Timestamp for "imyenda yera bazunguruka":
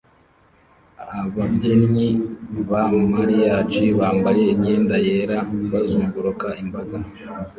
4.53-6.47